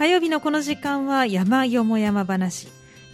[0.00, 2.68] 火曜日のこの時間は山よも山話。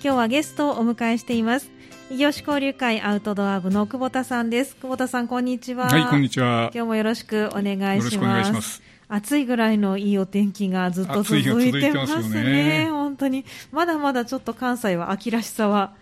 [0.04, 1.68] 今日はゲストをお迎えしています。
[2.12, 4.76] 異業種交流会アウトドア部の久保田さんです。
[4.76, 5.88] 久保田さんこんにちは。
[5.88, 6.70] はいこんにちは。
[6.72, 8.52] 今日もよろしくお願いします。
[8.52, 8.82] ます。
[9.08, 12.44] 暑いぐらいのいいお天気がずっと続いてますね。
[12.84, 12.88] ね。
[12.88, 13.44] 本当に。
[13.72, 15.92] まだまだちょっと関西は秋らしさは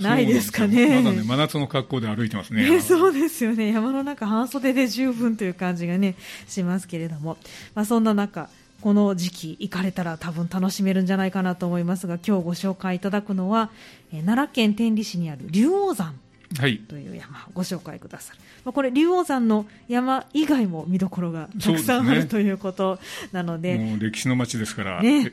[0.00, 1.00] ないですかね。
[1.00, 2.68] まだね、真夏の格好で歩いてますね。
[2.68, 2.80] ね。
[2.82, 3.72] そうですよね。
[3.72, 6.16] 山の中半袖で十分という感じがね、
[6.48, 7.36] しますけれども。
[7.76, 8.48] まあそんな中、
[8.84, 13.70] この時期行かれたら多分楽しめるんじゃないかなと思いますが、今日ご紹介いただくのは、
[14.12, 16.14] えー、奈良県天理市にある竜王山。
[16.86, 23.00] という山をご紹介くださる、まあ、これ竜王山の山以外も見どころがたくさんある、ね、ということ
[23.32, 25.32] なのでもう歴史の街ですから、ね、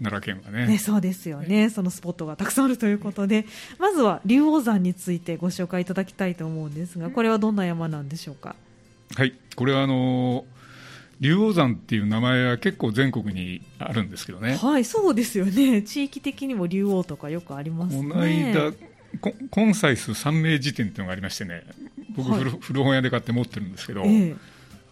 [0.00, 3.46] 奈良県はね、ね、そうですよね、そのスポットがたくさんあるということで、
[3.78, 8.54] まずは竜王山についてご紹介いただきたいと思うんですが、これはどんな山なんでしょうか？
[9.16, 10.44] はい、これはあの
[11.20, 14.56] 竜王山っていう名前は結構全国にあるんですけどね。
[14.56, 15.82] はい、そうですよね。
[15.82, 18.02] 地域的にも竜王とかよくありますね。
[18.02, 18.72] この間
[19.50, 21.62] コンサイス三名辞典っていうのがありましてね、
[22.14, 24.36] 僕、はい、古本屋で買って持ってるんですけど、えー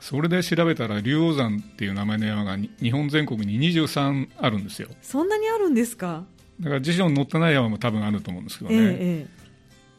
[0.00, 4.88] それで調べたら竜王山っていう名前の山が日本全国に23あるんですよ。
[5.00, 6.24] そんなにあるんですか？
[6.60, 9.26] だから辞書に載ってない山も多分あると思うんですけどね、え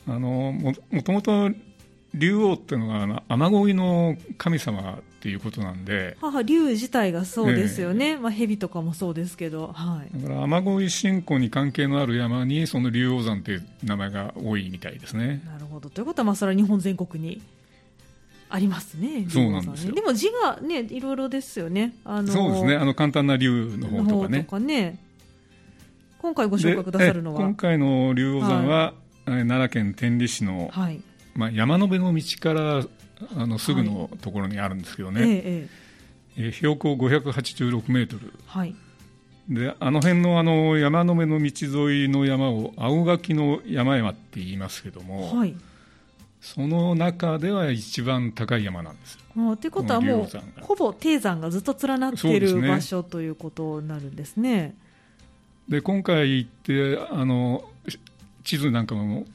[0.07, 0.19] え、あの
[0.51, 1.49] ももともと
[2.13, 17.41] 竜王っていうのが雨乞いの神様っていうことなんで母竜自体がそうですよね、えまあ、蛇とかもそうですけど、はい、だから雨乞い信仰に関係のある山にその竜王山っていう名前が多いみたいですねなるほどということはまあそれは日本全国に
[18.51, 19.25] ありますね。
[19.27, 19.95] そうなんですよ。
[19.95, 21.95] でも字がね、いろいろですよね。
[22.05, 22.75] あのそうですね。
[22.75, 24.43] あの簡単な竜の方とかね。
[24.43, 24.99] とかね。
[26.19, 27.41] 今回ご紹介くださるのは。
[27.41, 31.01] 今回の竜王山は、はい、奈良県天理市の、はい、
[31.33, 32.85] まあ山の辺の道から
[33.37, 35.21] あのすぐのところにあるんですけどね。
[35.21, 35.69] はい、え
[36.37, 38.33] え標高586メートル。
[38.45, 38.75] はい。
[39.49, 45.55] であの辺のあの山の目の道沿いの山を青垣の山々って言いますけども、はい、
[46.41, 49.55] その中では一番高い山なんですよ。
[49.55, 54.75] ということはもうほぼ低山がずっと連なっている場所ということになるんですね。
[55.69, 57.63] で今回行ってあの
[58.43, 59.25] 地図なんかも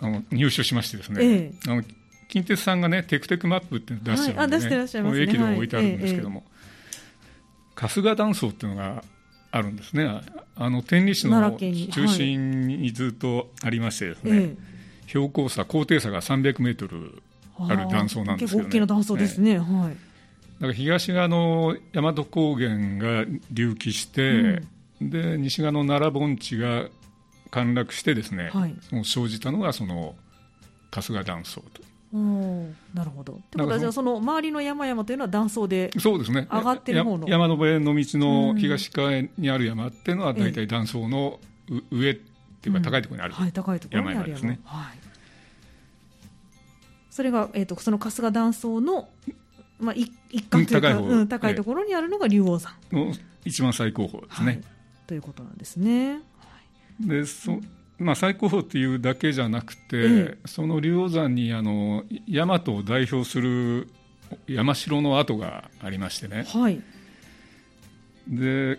[0.00, 1.82] あの入手しましてですね、ええ、あの
[2.28, 6.46] 近鉄さんがねテクテクマップって出してるんで、ね、はい、出してらっしゃいます、ね、駅でも置いてあるんですけども、はい。
[6.46, 9.02] え、春日断層っていうのが
[9.50, 10.20] あるんですね。
[10.56, 14.56] あの天理市の中心にずっとありましてですね、
[15.06, 17.22] 標高差、高低差が300メートル
[17.58, 19.54] ある断層なんですけど、ね、結構大きな断層ですね。
[19.54, 19.96] ねはい。
[20.60, 23.24] だから東側の大和高原が
[23.54, 24.60] 隆起して、
[25.00, 26.88] うん、で西側の奈良盆地が
[27.50, 30.14] 陥落してですね、はい、その生じたのがその
[30.90, 31.87] 春日断層と。
[32.12, 33.34] なるほど。
[33.34, 36.48] ってことはじゃあその周りの山々というのは断層でそうですね。
[36.50, 37.28] 上がってる方の。
[37.28, 41.38] 山の上の道の東側にある山っていうのは大体断層の
[41.90, 44.60] 上っていうか高いところにある、うんはい、高いところにある山ですね。
[44.64, 44.98] はい。
[47.10, 49.08] それが、えーと、その春日断層の、
[49.80, 50.10] まあ、一
[50.48, 52.72] 環というか、うん、高いところにあるのが竜王山。
[52.92, 53.12] の
[53.44, 54.60] 一番最高峰ですね、はい、
[55.06, 56.12] ということなんですね。
[56.12, 56.18] は
[57.04, 57.58] い、でそ
[57.98, 60.00] まあ、最高峰っていうだけじゃなくて、え
[60.36, 63.88] え、その竜王山にあの大和を代表する
[64.46, 66.80] 山城の跡がありましてね、はい、
[68.28, 68.78] で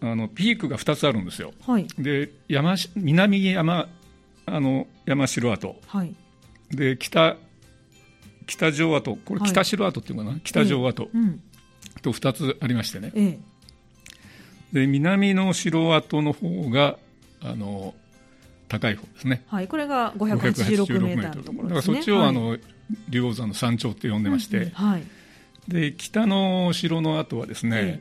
[0.00, 3.88] あのピークが2つあるんですよ、はい、で山南山
[4.46, 6.14] あの山城跡、はい、
[6.70, 7.36] で北
[8.46, 9.16] 北城跡。
[9.16, 11.08] これ北城跡っていうかな、はい、北城跡。
[12.02, 13.38] と2つありましてね、ええ、
[14.72, 16.96] で南の城跡の方が
[17.42, 17.94] あの
[18.68, 21.36] 高い方ですね、はい、これが586メートル。
[21.38, 21.68] のところですね。
[21.68, 22.60] だからそっちをあの、はい、
[23.08, 25.02] 竜王山の山頂って呼んでまして、うんうんはい、
[25.68, 28.00] で北の城の跡はですね、え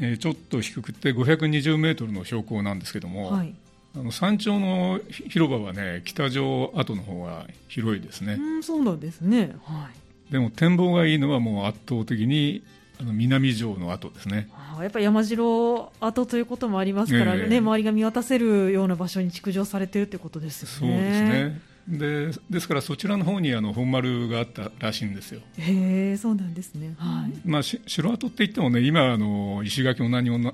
[0.00, 0.10] え。
[0.12, 3.54] えー、ちょっと低くて520メートルの標高なんですけども、はい、
[3.96, 8.34] あの山頂の広場はね北城跡の方が広いですね。
[8.34, 9.88] うんそうなんですね、は
[10.30, 12.62] い、でも展望がいいのはもう圧倒的に
[13.00, 14.48] あの南城の跡ですね。
[14.78, 20.94] やっぱり山城跡ということもありますからね、えー、周りが見渡せるような場所に築城されているということですよね。
[20.94, 21.70] そうですね。
[21.88, 25.40] でですからそちらの方にあの本丸があったらしいんですよ。
[25.56, 26.94] へえそうなんですね。
[26.98, 27.32] はい。
[27.44, 30.52] まあ城跡って言ってもね今あの石垣も何もな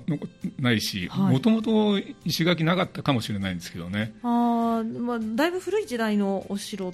[0.59, 4.13] ないし、もともと石垣なかったかもしれないんですけどね。
[4.23, 6.93] ああまあだいぶ古い時代のお城。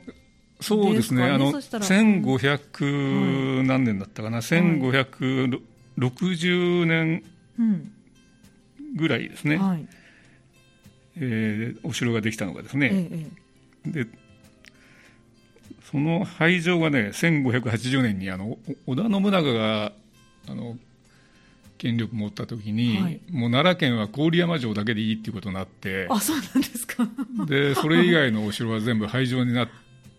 [0.63, 1.23] そうですね。
[1.23, 5.61] あの千五百何年だったかな、千五百
[5.97, 7.23] 六十年
[8.95, 9.57] ぐらいですね。
[9.57, 9.85] はい。
[11.17, 12.89] えー、お城ができたのがですね。
[12.93, 13.29] え
[13.87, 14.07] え、で
[15.91, 18.57] その廃城がね1580年にあの
[18.87, 19.91] 織田信長が
[20.47, 20.77] あの
[21.77, 26.07] 権力持った時に、はい、もう奈良県は郡山城だけでいいっていうことになって。
[26.09, 27.05] あそうなんですか。
[27.45, 29.67] でそれ以外のお城は全部廃城になっ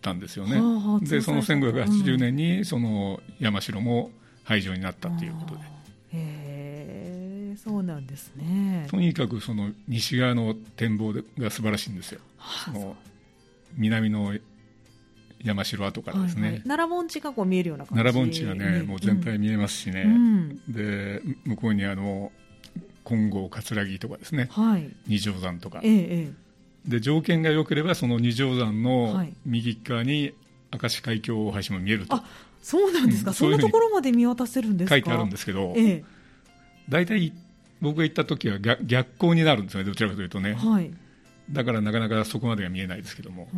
[0.05, 0.61] たんですよね
[1.01, 4.11] でその1580年にその山城も
[4.45, 5.61] 廃城になったっていうことで。
[5.61, 5.65] へ
[6.13, 8.87] えそうなんですね。
[8.91, 12.21] とにかくその西側の展望が素晴らしいんですよ、
[12.67, 12.97] その
[13.77, 14.35] 南の
[15.43, 18.03] 山城跡からですね、はいはい、奈良盆地がこう見えるような感じ。
[18.03, 22.33] 奈良盆地がね、もう全体見えますしね、うん、で向こうにあの
[23.05, 26.33] 金剛葛城とかですね、はい、二条山とか、ええ、
[26.87, 30.35] で条件が良ければその二条山の右側に
[30.73, 32.25] 明石海峡大橋も見えると、あ
[32.63, 34.95] そうなんですか、うん、そんなところまで見渡せるんですか？
[34.95, 36.05] 書いてあるんですけど、ええ、
[36.89, 37.33] 大体
[37.81, 40.91] 僕が行った時は逆逆光になるんですねどちらかというとね、はい、
[41.51, 43.49] だからなかなかそこまでは見えないですけども。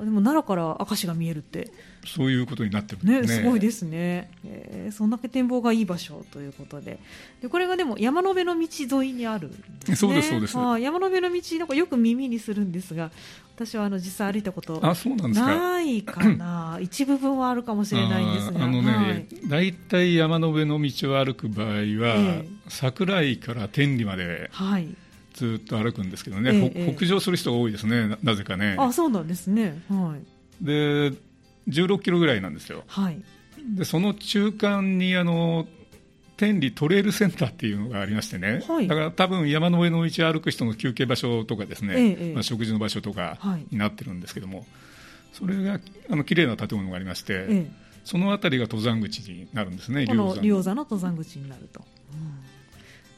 [0.00, 1.70] でも奈良から明石が見えるって。
[2.06, 6.98] そういうことになってるね、ね、すごいですね、えー、そんだけ展望がいい場所ということで。
[7.40, 9.96] でこれがでも山辺の道沿いにあるんですね。
[9.96, 10.56] そうですそうです。
[10.56, 13.10] 山辺の道なんかよく耳にするんですが
[13.54, 15.46] 私はあの実際歩いたことあそうなんですか。
[15.46, 16.78] ないかな。
[16.82, 18.64] 一部分はあるかもしれないんですが。
[18.64, 24.88] あのね、はい、大体山辺の道を歩く場合は、えー、桜井から天理まで、はい
[25.34, 28.76] ずっと歩くんですけどね、ええ、北上する人が多いですね、なぜかね。
[28.78, 30.16] あそうなんですね、は
[30.60, 31.12] い、で
[31.68, 33.20] 16キロぐらいなんですよ、はい、
[33.76, 35.66] でその中間にあの
[36.36, 43.38] 天理トレイルセンターっていうのがありましてね、はい、だから多分山の上の道を歩く人の休憩場所とかですね、え、まあ、食事の場所とか
[43.70, 44.66] になってるんですけども、はい、
[45.32, 45.78] それが
[46.10, 47.66] あの綺麗な建物がありまして、
[48.04, 51.80] その辺りが登山口になるんですね、龍座の登山口になると。
[52.12, 52.51] うん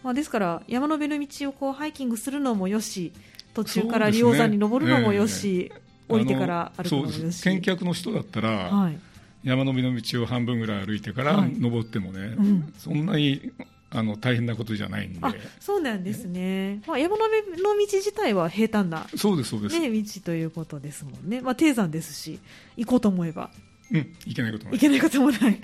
[0.05, 3.13] まあ、ですから山の辺の道をこうハイキングするのもよし
[3.55, 6.13] 途中から硫黄山に登るのもよし、ねえ。
[6.13, 7.49] ー、降りてから歩くのもよし。
[7.49, 8.99] 見客の人だったら、はい、
[9.43, 13.53] 山の辺の道を半分ぐらい歩いてから登ってもね、はいうん、そんなに
[13.91, 15.21] あの大変なことじゃないんで。
[15.59, 22.41] そうなんですね、まあ、山の辺の道自体は平坦な、そうですそうです、ね、道ということですもんね、まあ、低山ですし
[22.77, 23.51] 行こうと思えば
[23.93, 24.79] うん、いけないこともない。
[24.79, 25.41] いけないこともない。
[25.43, 25.59] はい、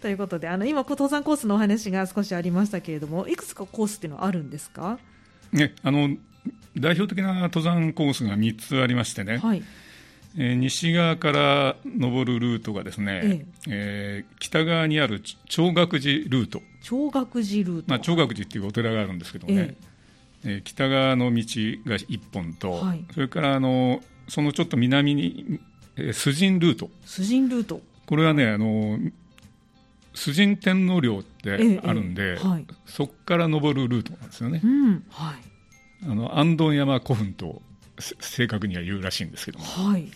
[0.00, 4.98] ということで、あの今登山コースのお話が少しありましたけれども、いくつかコースっていうのはあるんですか？
[5.52, 6.16] ね、あの
[6.76, 9.38] 代表的な登山コースが3つありましてね。
[9.38, 9.62] はい。
[10.38, 19.76] えー、西側から登るルートがですね、えええー、北側にある長岳寺ルート長岳寺ルート、まあ、長岳寺っていうお寺があるんですけどね、え
[20.46, 21.44] ええー、北側の道
[21.84, 25.60] が1本と、はい、それからあのそのちょっと南に
[25.96, 26.90] えー、スジンルート。
[27.04, 27.80] スジンルート。
[28.06, 28.98] これはねあの
[30.14, 35.36] スジン天皇陵ってあるんで、ええはい、そこから登るルートなんですよね、うんはい、
[36.04, 37.62] あの安藤山古墳と
[37.98, 40.10] 正確には言うらしいんですけども、はい、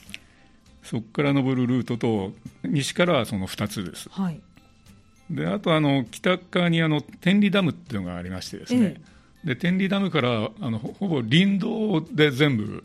[0.83, 2.33] そこから登るルートと
[2.65, 4.41] 西からはその2つです、はい、
[5.31, 9.01] であとあの北側にあの天理ダムっていうのがありましてですね、え
[9.47, 12.83] で天理ダムからあのほぼ林道で全部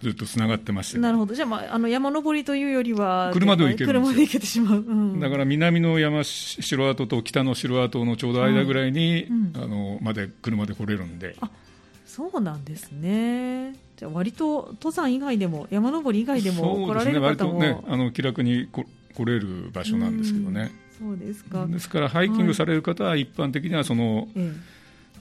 [0.00, 1.34] ずっとつながってまして、ね、なるほど。
[1.34, 11.36] じゃあ,、まあ、あの山登りというよりは車で行ける車で行けてしまう、うん、だから南の山城跡と北の城跡のちょうど間ぐらいに、うん、あのまで車で来れるんで。
[11.40, 11.50] あ
[12.06, 13.74] そうなんですね。
[13.96, 18.84] じゃあ割と登山以外でも山登り以外でも来られる方も、ね、割とねあの気楽にこ
[19.16, 21.66] 来れる場所なんですけどね、そうですか。
[21.66, 24.73] ですからハイキングされる方は一般的にはその、ええ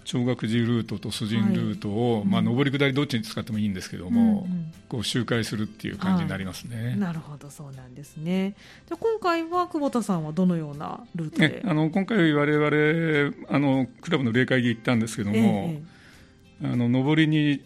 [0.06, 6.96] 長岳寺ルートと須人ルートを、はい、まあ、上り下りどっちに使ってもいいんですけども、うんうん、こう周回するっていう感じになりますね。
[6.96, 8.56] なるほどそうなんですね。
[8.88, 15.82] じゃ今回は久保田さんはどのようなルートで、あの今回我々あのクラブの例会で行ったんですけども、え
[16.64, 17.64] え、あの上りに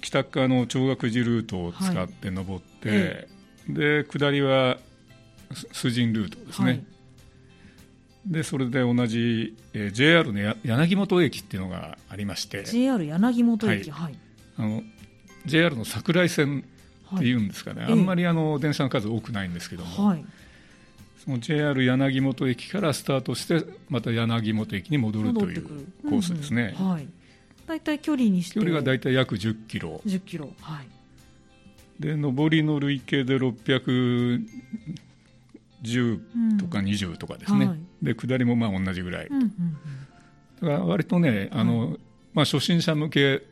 [0.00, 2.98] 北側の長岳寺ルートを使って登って、はい。
[2.98, 3.28] え、
[3.68, 4.78] で下りは
[5.50, 6.68] 須人ルートですね。
[6.68, 6.84] はい
[8.26, 12.64] でそれで同じ、えー、JR の柳本駅っていうのがありまして。
[12.64, 14.14] JR 柳本駅、はい、
[14.56, 14.82] あの
[15.46, 16.64] JR の桜井線
[17.16, 20.24] っていうんですかね、はい、あんまりあの電車の数多くないんですけども、はい、
[21.24, 25.62] その JR 柳本駅からスタートしてまた柳本駅に戻るという
[26.02, 26.74] コースですね。
[26.78, 27.08] うんうん、はい。
[27.66, 28.54] 大体距離にして。
[28.54, 30.00] 距離が大体約10キロ。
[30.06, 30.50] 10キロ。
[30.60, 30.88] はい。
[32.00, 34.44] で上りの累計で600
[35.82, 39.50] 10とか20とかですね、うんはい、で下りもまあ同じぐらい、うんうんうん、
[40.60, 41.98] だから割とねあの、はい、
[42.32, 43.42] まあ、初心者向け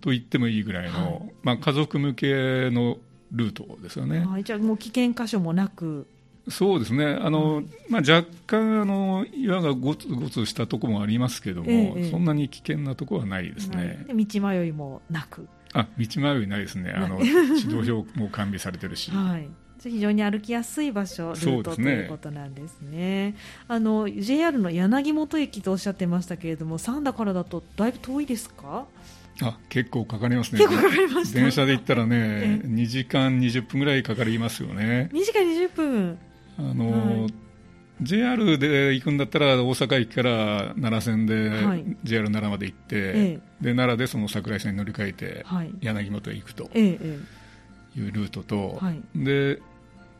[0.00, 2.98] と言ってもいいぐらいの、はい、まあ、家族向けの
[3.32, 6.06] ルートですよね、じゃあもう危険箇所もなく。
[6.48, 7.06] そうですね。
[7.06, 15.48] あの、まあ、若干あの岩がごつごつしたところもありますけども、ええ、そんなに危険なところはないですね、道迷いもなく。
[15.72, 16.92] あ道迷いないですね。
[16.92, 19.48] あの 指導表も完備されてるし、はい
[19.90, 23.34] 非常に歩きやすい場所、ルート、ね、ということなんですね。
[23.68, 28.86] あの JR の柳本駅とおっしゃってましたけれども、三田からだとだいぶ遠いですか？
[29.42, 30.60] あ結構かかりますね。
[30.60, 35.10] 結構かかりま電車で行ったらね、2時間20分ぐらいかかりますよね。
[35.12, 36.18] 2時間20分。
[36.56, 37.34] あの、はい、
[38.00, 41.50] JR で行くんだったら大阪駅から奈良線で
[42.04, 43.40] JR 奈良まで行って、はい、で
[43.74, 45.46] 奈良でその桜井線に乗り換えて、
[45.80, 46.94] 柳本へ行くとい
[47.96, 49.60] うルートと、はい、で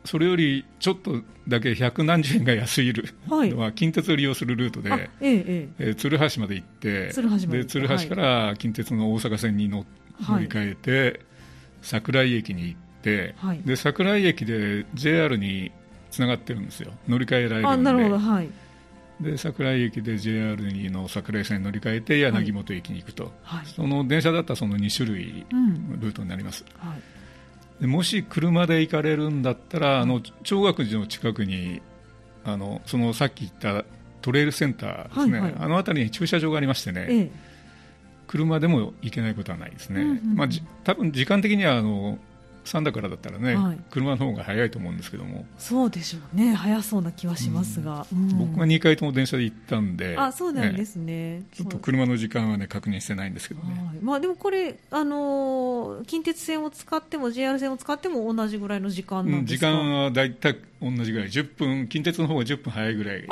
[0.05, 2.93] それよりちょっとだけ百何十円が安い
[3.27, 7.65] のは近鉄を利用するルートで、ええー、鶴橋まで行って鶴橋で。
[7.65, 9.85] 鶴橋から近鉄の大阪線に乗
[10.39, 11.21] り換えて、
[11.81, 13.35] 桜井駅に行って、
[13.65, 15.71] で桜井駅で JR に
[16.11, 16.91] つながってるんですよ。
[17.07, 17.67] 乗り換えられるんで。
[17.67, 18.49] あなるほど、はい、
[19.19, 20.57] で桜井駅で JR
[20.91, 25.45] の桜井線に乗り換えて柳本駅に行くと、はい、その電車だったらその2種類
[25.99, 26.99] ルートになります、うんはい。
[26.99, 27.05] で
[27.81, 31.81] もし車で行かれるんだったら、あの長岳寺の近くに
[32.45, 33.85] あのそのさっき言った
[34.21, 37.31] トレイルセンターですね、はいはい、あの辺りに駐車場がありましてね、ええ、
[38.27, 40.47] 車でも行けないことはないですね、うんうん、まあ、
[40.83, 42.17] 多分時間的にはあの
[42.65, 45.45] 三田からだったらね、はい、車の方が早いと思うんですけども。
[45.57, 46.53] そうでしょうね。
[46.53, 48.31] 早そうな気はしますが、うん。
[48.31, 60.57] うん、僕は2回とも電車で行ったんであそうなんですね、ね、ちょっと車の時間はね確認してないんですけどね、はい、まあ、でもこれ、あのー、近鉄線を使っても JR 線を使っても同じぐらいの時間なんですか、うん、時間は大体
[60.91, 61.29] 同じぐらい。
[61.29, 63.27] 10分近鉄の方が10分早いぐらい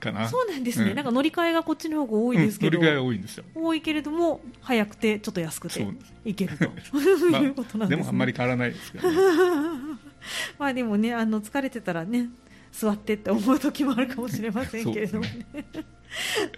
[0.00, 0.28] かな。
[0.28, 3.44] そうなんですね、うん、なんか乗り換えがこっちの方が多いですけど、乗り換え多いんですよ。
[3.54, 5.86] 多いけれども早くてちょっと安くて
[6.24, 6.70] 行けると、
[7.30, 9.16] まあ、いうことなんです、ね、でもあんまり変わらないですけど、ね、
[10.58, 12.30] まあでもねあの疲れてたらね
[12.72, 15.46] 座ってって思う時もあるかもしれませんけれどもね。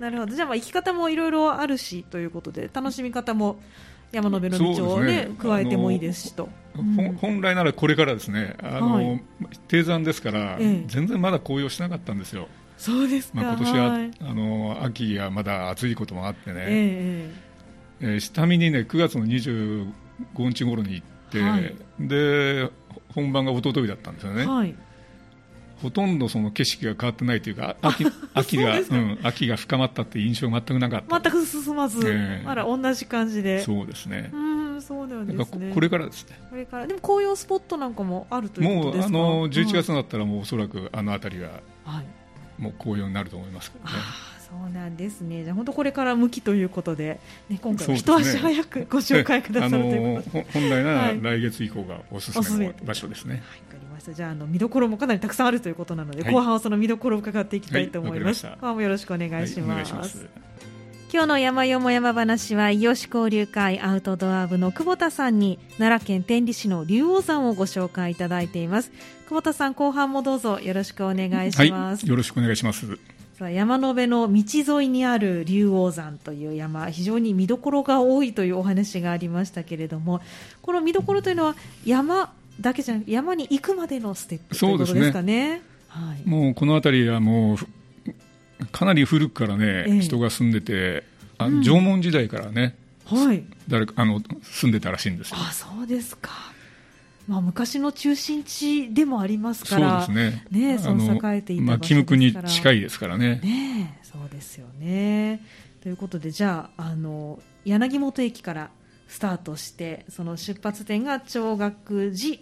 [0.01, 0.35] なるほど。
[0.35, 3.61] じゃあまあ生き方もいろいろあるしということで楽しみ方も
[4.13, 5.31] 山辺の道をね、ね。
[5.39, 6.51] 加えてもいいですしと、うん、
[7.21, 8.57] 本来ならこれからですね。
[8.63, 9.21] あの、はい、
[9.69, 12.49] 低山ですから、ええ、全然まだ紅葉しなかったんですよ。
[12.77, 17.31] そうですまあ、今年は、はい、あの秋がまだ暑いこともあってね、え
[18.01, 19.91] えー、下見にね9月の25
[20.37, 22.71] 日頃に行って、はい、で
[23.13, 24.75] 本番が一昨日だったんですよね、はい
[25.83, 31.21] ほとんどその景色が変わってないというか秋秋 が、うん、秋が深まったって印象が全くなかった。
[31.21, 33.63] 全く進まず、えー、あら同じ感じで。
[33.63, 34.31] そうですね。
[34.33, 35.73] うんそうなんですね。
[35.75, 36.39] これからですね。
[36.51, 36.87] これから。
[36.87, 39.13] でも紅葉スポットなんかもあるということですか？
[39.13, 41.51] もうあの11月になったらもうおそらくあの辺りは、
[41.85, 43.91] はい、もう紅葉になると思いますけどね、
[44.51, 45.45] そうなんですね。
[45.45, 53.35] じゃ本当これから向きということで、ね、今回は一足早くご紹介くださるということで、 本来なら来月以降がおすすめの場所ですね。
[53.35, 54.15] はいました。
[54.15, 59.81] じゃああの見どころもかなりたくさんあるということなので、はい、後半はその見どころを伺っていきたいと思います、はい、後半もよろしくお願いします。
[59.81, 60.29] はいます、
[61.13, 68.93] 今日の山よも山話は伊予市交流会アウトドア部の久保田さんに奈良県天理市の竜王山をご紹介いただいています。
[69.29, 72.87] 久保田さん後半もどうぞよろしくお願いします、よろしくお願いします
[73.41, 80.21] 山辺の道沿いにある竜王山という山非常に見どころが多いというお話がありましたけれども
[80.61, 81.55] この見どころというのは
[81.85, 85.63] 山だけじゃなく山に行くまでのステップということですかね？
[85.87, 87.59] はい、もうこの辺りはもう
[88.73, 91.05] かなり古くからね、ええ、人が住んでて
[91.39, 95.37] あ、うん、縄文時代からね、はい、誰かあの住んでたらしいんですよ。
[95.39, 96.31] あそうですか。
[97.29, 100.45] まあ、昔の中心地でもありますから、そうですね。
[100.51, 103.41] ね、その栄えていたまあ、キムクに近いですからね。
[103.45, 105.43] ね、そうですよね。
[105.83, 108.71] ということで、じゃあ、あの柳本駅から
[109.09, 112.39] スタートして、その出発点が長岳寺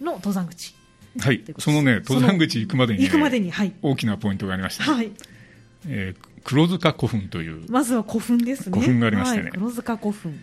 [0.00, 0.76] の登山口。
[1.18, 5.10] はい、そのね登山口行くまでに、ね、行くまでに、はい、大きなポイントがありまして、ね、はい、
[5.88, 7.64] えー、黒塚古墳という。
[7.68, 8.78] まずは古墳ですね。
[8.78, 10.40] 古墳がありましてね、はい、黒塚古墳、はい、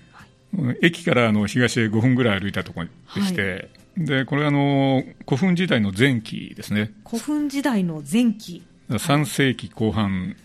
[0.81, 6.93] 駅からあの東へ5分ぐらい歩いたところでして、はい、でこれあの古墳時代の前期ですね。
[7.05, 8.63] 古墳時代の前期。
[8.89, 10.35] 3世紀後半、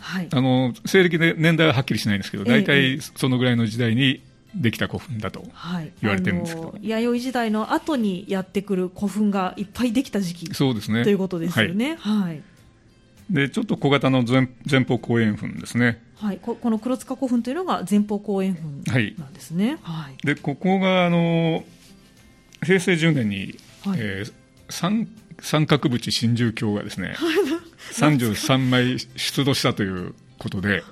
[0.00, 4.22] はい、あの西暦で年代ははっきりしないんですけど、大体そのぐらいの時代に
[4.54, 5.44] できた古墳だと
[6.02, 11.04] 言われてるんですけど、はい、弥生時代の後にやってくる古墳がいっぱいできた時期そうですね。
[11.04, 11.96] ということですよね。
[12.00, 12.42] はい、はい、
[13.30, 16.02] でちょっと小型の前前方後円墳ですね。
[16.16, 18.82] はい、ここの黒塚古墳というのが前方後円墳
[19.18, 19.78] なんですね。
[19.82, 21.64] はい、でここがあの
[22.62, 24.32] 平成10年に、はいえー、
[24.70, 25.08] 三
[25.40, 27.14] 三角淵真珠鏡がですね
[27.92, 30.82] 33枚出土したということで。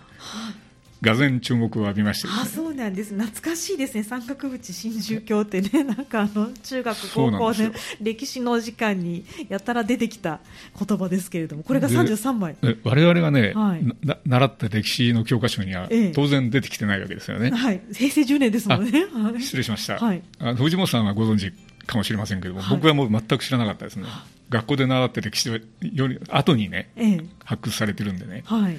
[1.05, 3.15] がぜ注目を浴びました、ね、あそうなんです。
[3.15, 4.03] 懐かしいですね。
[4.03, 5.85] 三角淵真珠鏡ってね。
[5.85, 7.71] なんかあの中学高校で
[8.01, 10.41] 歴史の時間にやたら出てきた
[10.79, 12.57] 言葉ですけれどもこれが33枚。
[12.83, 13.85] 我々がね、はい、
[14.25, 19.07] 習った歴史の教科書には当然出てきてないわけですよね、ええ、はい、平成10年ですもんね、
[19.41, 21.53] 失礼しました、はい、あ藤本さんはご存知
[21.87, 24.07] かもしれませんけども、はい、僕はもう全く知らなかったですね。
[24.51, 28.43] 学校で習って歴史はより後にね、ええ、発掘されてるんでね。
[28.47, 28.79] はい、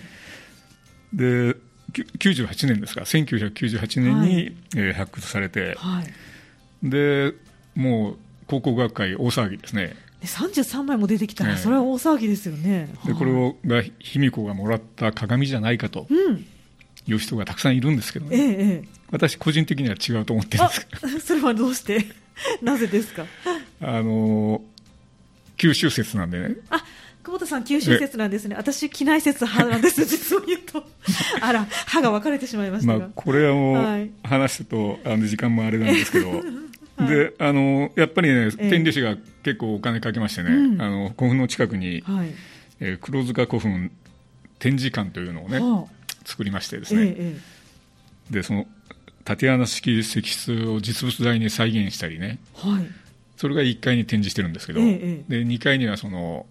[1.13, 1.55] で
[2.03, 7.33] 98年ですか？1998年に、はい、えー、発掘されて、はい、で
[7.75, 9.95] もう考古学会大騒ぎですね。
[10.23, 12.89] 33枚も出てきたら、それは大騒ぎですよね。
[13.05, 16.45] でこれをが卑弥呼がもらった鏡じゃないかと、うん、
[17.07, 20.73] いう人がたくさんいるんですけどね、ええ、私、個人的には違うと思ってるんで
[21.19, 22.05] すそれはどうして？
[22.61, 23.25] なぜですか？
[23.81, 24.61] あの
[25.57, 26.55] 九州説なんでね。
[26.69, 26.83] あ
[27.25, 30.87] 久保田さん、九州説なんですね、私、機内説派なんです、 実を言うと、
[31.41, 36.29] あら、歯が分かれてしまいましたまあ、これはもう、はい、話すとあの時間もあれなんですけど、
[36.97, 42.29] はい、であのやっぱりね、天理市が結構お金かけましてね、うん、あの古墳の近くに、はい、
[42.79, 43.89] えー、黒塚古墳
[44.59, 48.67] 展示館というのをね、はあ、作りましてですね、ええ、でその
[49.23, 52.85] 縦穴式石室を実物大に再現したりね、はい、
[53.35, 56.45] それが1階に展示してるんですけど、え、で2階にはその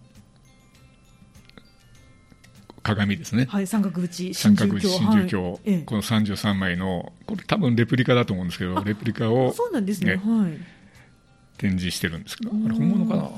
[2.84, 10.58] 鏡ですね、はい、三角打ち三角打ち真珠鏡、はい、この33枚のこれ多分レプリカだと思うんですけどレプリカを、そうなんですね、はい、
[11.58, 13.28] 展示してるんですけどあれ本物かな？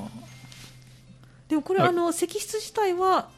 [1.47, 3.29] でもこれあの石室自体は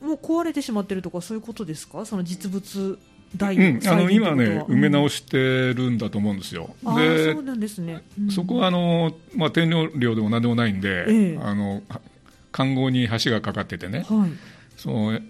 [0.00, 2.04] もう壊れてしまってるとかそういうことですか？
[2.06, 2.98] その実物
[3.36, 6.74] 大、うん、あの今ね、埋め直してるんだと思うんですよ。
[6.96, 11.82] でそうなんですね、うん、そこはあの、まあ、天領でもなんでもないんで、ええ、あの
[12.50, 14.30] 環濠に橋がかかっててね、はい、
[14.76, 15.20] その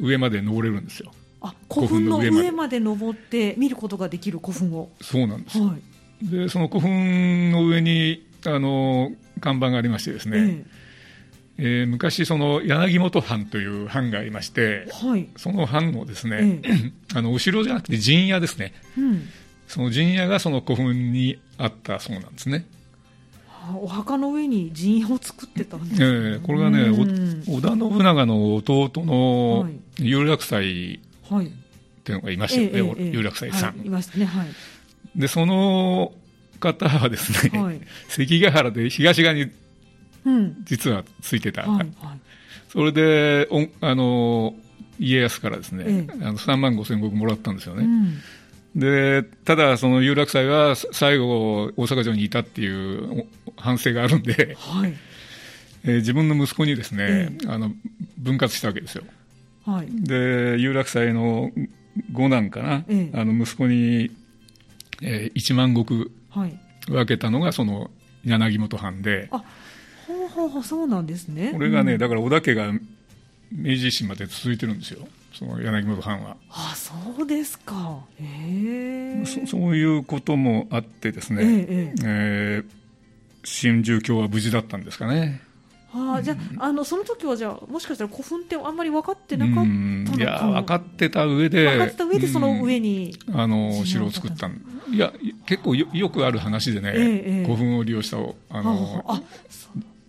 [0.00, 1.12] 上まで登れるんですよ。
[1.40, 4.90] あ古墳の上まで登って見ることができる古墳を。
[5.00, 5.58] そうなんです。
[5.58, 5.74] は
[6.22, 10.38] い、でその古墳の上にあの看板がありましてですね。
[10.38, 10.82] ええ
[11.58, 19.28] えー、昔、その柳本藩という藩がありまして、はい、その藩のですね、ええ、 あのお城じゃなくて陣屋ですね、うん、
[19.68, 22.66] その陣屋がその古墳にあったそうなんですね。
[23.76, 29.68] お墓の上に陣屋を作ってたんです、ね、えー、これがね、織田信長の弟の
[29.98, 30.98] 有楽斎っ
[32.04, 33.78] ていうのがいましたよね、はい、有楽斎さん。
[33.78, 34.48] はい、いましたね、はい、
[35.16, 36.12] でその
[36.60, 39.50] 方はですね、はい、関ヶ原で東側に
[40.64, 41.88] 実はついてた、はいはい、
[42.68, 44.54] それでおあの
[44.98, 47.84] 家康からですね、ええ、あの3万5千石もらったんですよね。
[47.84, 48.80] うん。
[48.80, 54.94] でただ、その有楽斎は最後、大阪城にいたっていう反省があるんで、はい、
[55.84, 57.72] えー、自分の息子にですね、ええ、あの
[58.16, 59.04] 分割したわけですよ。
[59.64, 61.50] はい、で有楽斎の
[62.12, 64.10] 五男かな、え、あの息子に、
[65.02, 66.10] えー、1万石
[66.90, 67.90] 分けたのがその
[68.24, 69.28] 柳本藩で。
[69.30, 69.42] あ
[70.34, 71.52] ほうほうそうなんですね。
[71.52, 72.72] これがね、うん、だから織田家が
[73.52, 75.06] 明治維新まで続いてるんですよ。
[75.32, 76.36] その柳本藩は。
[76.50, 78.00] あそうですか。
[78.20, 79.24] へえ。
[79.24, 82.64] そそういうこともあってですね、えええー、
[83.44, 85.40] 真珠鏡は無事だったんですかね
[85.92, 93.14] はあ、じゃあ、あのその時はじゃあもしかしたら古墳ってあんまり分かってなかったのかいや分かってた上で分かってた上でその上に。
[93.32, 95.12] あの城を作ったいや
[95.46, 98.16] 結構よよくある話でね、ええ、古墳を利用した
[98.50, 99.22] あのあ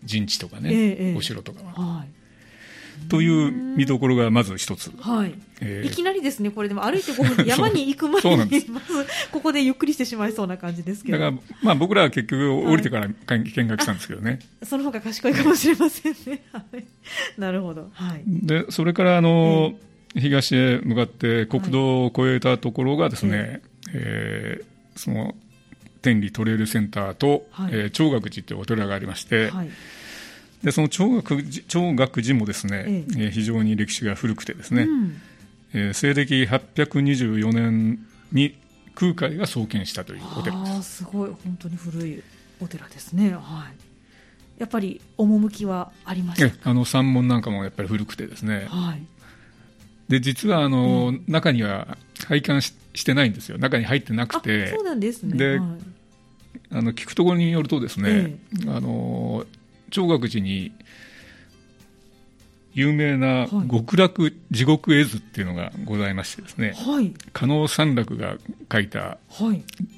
[0.03, 1.97] 陣地とかね、ええ、お城とかは。
[1.97, 2.22] はい
[3.03, 5.33] という見どころがまず一つ、はい。
[5.61, 6.69] えー、いきなりですね、これ。
[6.69, 11.19] でも歩いて5分山に行く前にまずここでゆっくりしてしまいそうな感じですけど。
[11.19, 16.85] だから、まあ、僕らは結局降りてから見学したんですけどね、はい、その方が賢いかもしれませんね、はい、
[17.37, 19.73] なるほど、はい、でそれからあの、
[20.15, 23.61] えー、東へ向かって国道を越えたところがですね、はい、
[23.93, 25.35] えー、その
[26.01, 29.69] 天理トレイルセンターと、はい、えー、長岳寺というお寺がありまして、はい、
[30.63, 33.15] でその長岳長岳寺もですね、ええ。
[33.27, 35.21] ー、非常に歴史が古くてですね、うん、
[35.73, 37.99] えー、西暦824年
[38.31, 38.57] に
[38.95, 40.97] 空海が創建したというお寺です。
[40.97, 41.31] すごい。
[41.43, 42.23] 本当に古い
[42.61, 43.67] お寺ですね、は
[44.57, 49.03] い、やっぱり趣はありましたあの山門なんかもやっぱり古くてですね、はい、
[50.07, 53.57] で実はあの、うん、中には拝観ししてないんですよ。
[53.57, 54.67] 中に入ってなくて。
[54.67, 55.37] そうなんですね。
[55.37, 55.69] で、はい。
[56.71, 59.45] あの聞くところによるとですね、ええ、あの
[59.93, 60.73] 長岳寺に
[62.73, 69.19] 有名な極楽地獄絵図っていうのがございましてですね、はい、加納三楽が描いた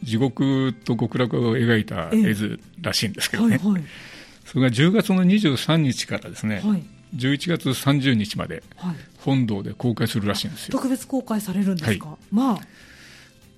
[0.03, 3.83] 地獄と極楽を描いた絵図らしいんですけどね、はいはい、
[4.45, 6.83] それが10月の23日からですね、はい、
[7.15, 8.61] 11月30日まで
[9.19, 10.73] 本堂で公開するらしいんですよ。
[10.73, 12.59] 特別公開されるんですか、まあ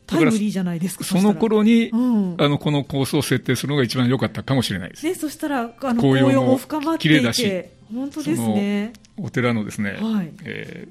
[0.08, 5.06] タイムリーじゃないですかその頃に、うん、あのこのコースを設定するのが一番良かったかもしれないです。
[5.06, 8.94] ね、そしたらあの紅葉も深まっていて本当ですね。
[9.18, 10.32] お寺のですね、はい。
[10.46, 10.88] え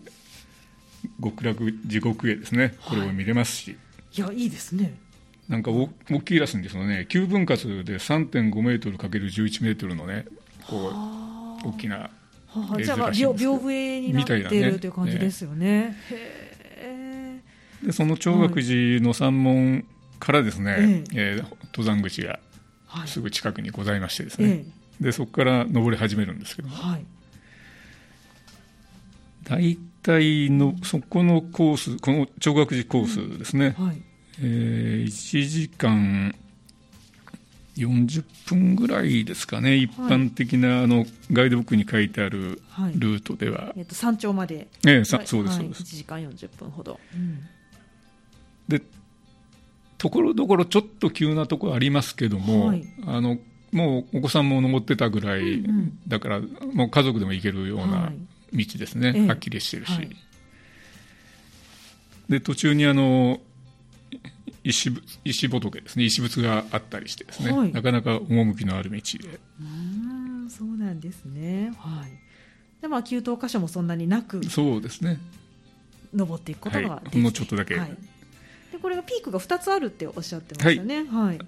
[1.18, 2.74] ー、極楽地獄絵ですね。
[2.84, 3.76] これを見れますし、
[4.20, 4.94] はい、いやいいですね。
[5.48, 5.88] なんか大
[6.22, 7.06] きいらしいんですよね。
[7.08, 10.26] 9分割で3.5メートル ×11 メートルのね
[10.66, 10.92] こ
[11.64, 12.10] う大きな
[12.48, 15.96] はあ、じゃあ、まあ、屏風絵になってるという感じですよね。
[16.10, 16.45] ね
[17.86, 19.84] でその長岳寺の山門
[20.18, 20.82] からですね、はい、
[21.14, 22.40] えー、登山口が
[23.06, 24.64] すぐ近くにございましてですね、はい、
[25.00, 26.68] でそこから登り始めるんですけど。
[26.68, 27.06] も、はい、
[29.44, 34.02] 大体のそこのコースこの長岳寺コースですね、はい。
[34.40, 36.34] えー、1時間
[37.76, 42.60] 40分ぐらいですかね、一般的なあのガイドブックに書いてある
[42.94, 46.98] ルートでは、はい、えー、と山頂まで、えー、さそうです、そうです、1時間40分ほど。
[47.14, 47.46] うん、
[48.68, 48.82] で
[49.98, 53.38] ところどころちょっと急なところありますけども、はい、あの
[53.72, 56.40] もうお子さんも登ってたぐらい、うんうん、だから
[56.72, 58.12] もう家族でも行けるような
[58.52, 60.10] 道ですね、はい、はっきりしてるし、はい、
[62.28, 63.40] で途中にあの
[64.64, 64.90] 石
[65.24, 66.04] 石仏ですね。
[66.04, 71.72] 石仏があったりしてですね、はい、なかなか趣のある道でうんそうなんですね。
[71.78, 72.10] はい。
[72.82, 75.18] でまあ給湯箇所もそんなになくそうですね。
[76.12, 77.96] 登っていくことができて、はい、ほんのちょっとだけ、はい、
[78.72, 81.04] でこれがピークが2つあるっておっしゃってましたね。
[81.04, 81.38] はい、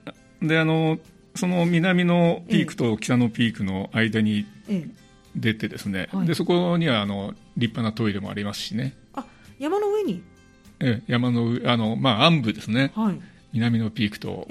[0.43, 0.99] であの
[1.35, 4.47] その南のピークと北のピークの間に
[5.37, 8.95] 出てですね、ええ、でそこにはあの立派なトイレもありますしね。
[9.15, 9.25] あ
[9.59, 10.23] 山の上に？
[10.81, 13.21] え山のあの、まあ、暗部ですね、はい、
[13.53, 14.47] 南のピークと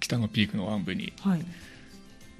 [0.00, 1.44] 北のピークの暗部に、はい、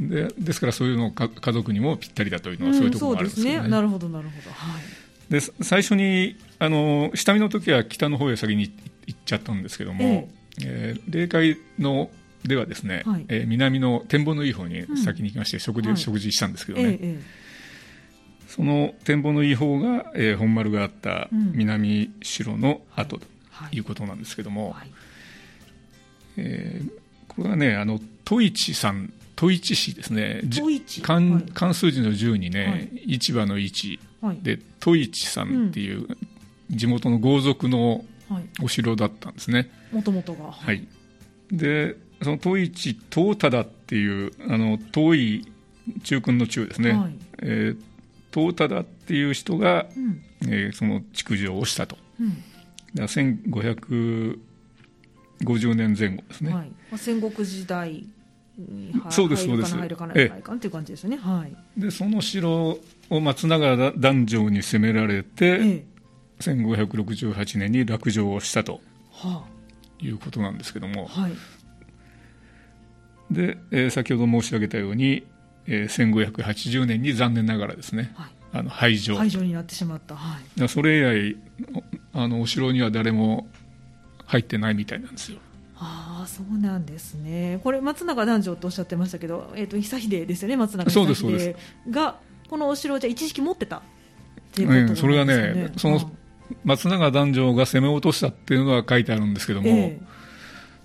[0.01, 3.69] でですからそういうの家族にもぴったりだというのはそういうところがあるんですね,、ね。
[3.69, 8.75] なるほどなるほど、はい、で最初にあの下見の時は北の方へ先に行っ
[9.13, 10.29] ちゃったんですけども、え
[10.63, 10.97] え。
[10.97, 12.11] ー、霊界の
[12.45, 17.45] ではですね、はい、えー、南の展望のいい方に先に行きまして、うん、食事、食事したんですけどね、ええ
[18.55, 23.27] その展望のいい方が、えー、本丸があった南城の跡と
[23.73, 23.81] い。
[23.81, 24.73] うことなんですけども、はい。
[24.75, 24.91] はい、
[26.37, 26.91] えー、
[27.27, 30.43] これはねあの戸市さん戸市市ですね。
[31.03, 33.99] 関関数字の10にね、市場の市、
[34.43, 36.07] で戸市さんっていう、
[36.71, 38.05] 地元の豪族の
[38.63, 39.71] お城だったんですね。
[39.93, 40.53] もともとが。
[40.53, 40.87] はい。
[41.51, 45.53] でその戸市東忠っていうあの遠い
[46.03, 47.81] 中君の中ですね、はい、えー
[48.35, 52.43] 東忠っていう人が、うん、えー、その築城をしたと、うん、
[52.93, 54.39] だ1550
[55.77, 58.05] 年前後ですね、はい、戦国時代
[58.59, 59.77] にそうですそうです。
[59.77, 65.85] 入るか入るかっていう感じですね、はい、でその城を松永壇上に攻められて、ええ、
[66.51, 68.81] 1568年に落城をしたと、
[69.13, 71.33] はあ、いうことなんですけども、はい、
[73.31, 75.25] で、えー、先ほど申し上げたように
[75.67, 79.17] えー、1580年に残念ながらですね、はい、あの廃城。
[79.17, 81.37] 廃城になってしまった、はい、それ以来
[82.13, 83.47] あのお城には誰も
[84.27, 85.39] 入ってないみたいなんですよ。
[85.77, 87.61] ああそうなんですね。
[87.63, 91.57] これ松永男女とおっしゃってましたけど、えーと、久秀ですよね松永久秀
[91.91, 92.17] が
[92.49, 93.81] このお城をじゃ一時期持ってたっ
[94.53, 96.11] ていうことなんですね、それがねその
[96.65, 100.15] 松永男女が攻め落としたっていうのは書いてあるんですけども、えー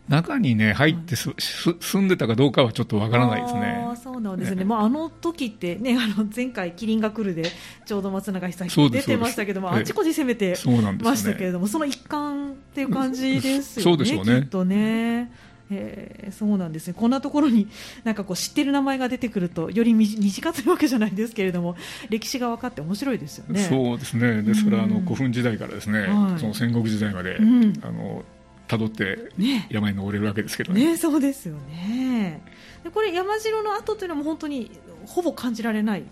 [0.09, 3.87] 中にね入ってす、住んでたかどうかはちょっとわからないですね。
[3.91, 4.57] あそうなんですね。
[4.57, 7.51] ねまああの時ってね あの前回キリンが来るで
[7.85, 10.57] ちょうど松永久志出てましたけどもあちこち攻めて
[11.03, 13.83] ましたけれどもそ,、の一環っていう感じですよね。
[13.83, 14.41] そうでしょうね。
[14.41, 15.31] きっとね。
[15.71, 16.93] えー、そうなんですね。
[16.97, 17.67] こんなところに
[18.03, 21.75] なんかこう知ってる名前が出てくるとより身近 というわけじゃないですけれども
[22.10, 23.62] 歴史が分かって面白いですよね。
[23.62, 24.41] そうですね。
[24.41, 28.23] ですから、あの古墳時代からですね、はい、その戦国時代まで、うん、あの
[28.67, 29.17] 辿って
[29.69, 32.41] 山に登れるわけですけどね、ね、そうですよね。
[32.84, 34.71] でこれ山城の跡というのも本当に
[35.05, 36.03] ほぼ感じられない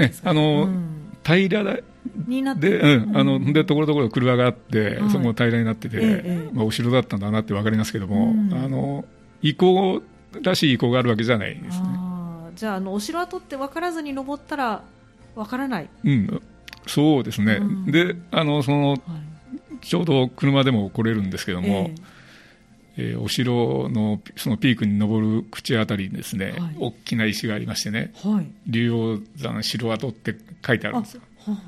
[0.00, 0.97] えあの、うん、
[1.36, 1.78] 平ら
[2.26, 9.04] になってで,、うん、あのでところどころ車があって、はい、そこも平らになってて、ええ、まあ、お城だったんだなって分かりますけども、うん、あの
[9.42, 10.02] 遺構
[10.42, 11.88] らしい遺構があるわけじゃないですね。
[12.56, 14.82] じゃああのお城跡って分からずに登ったら
[15.36, 16.42] 分からない、うん、
[16.86, 19.00] そうですね、であのその、はい。
[19.80, 22.00] ちょうど車でも来れるんですけども、えー、
[23.00, 31.14] えー、お城のそのピークに登る口あたりにですね、はい、大きな石がありましてね、はい、竜王山城跡って書いてあるんです。
[31.14, 31.22] よ。
[31.46, 31.62] ははは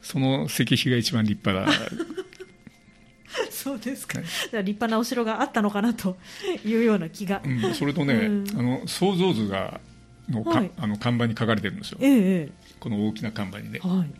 [0.00, 1.76] その石碑が一番立派だ
[3.50, 6.16] そうですか、はい、立派なお城があったのかなと
[6.64, 9.80] いうような気が、うん、それとね、うん、あの想像図が
[10.28, 14.10] のか、はい、あの看板に書かれてるんですよ、ええ、この大きな看板にね、はい、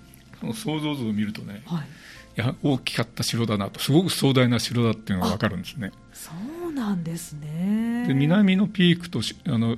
[0.40, 1.86] その想像図を見るとね、はい
[2.38, 3.80] や大きかった城だなと。
[3.80, 5.92] すごく壮大な城だっていうのが分かるんですね。
[6.12, 6.30] そ
[6.68, 8.04] うなんですね。
[8.06, 9.76] で南のピークとあの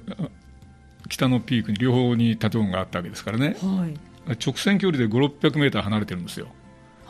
[1.09, 6.49] 北のピークに両方に建物があったわけですからね、はい、直線距離で5 6 0 0メーター離れてるんですよ。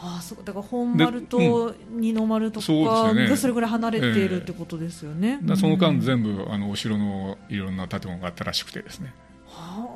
[0.03, 9.13] ああそうだから本丸と二の丸とかそ,、ね、それぐらい離れているってことですよね、えー、その間全部あのお城のいろんな建物があったらしくてですね。
[9.47, 9.87] は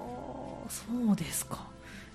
[0.66, 1.73] あそうですか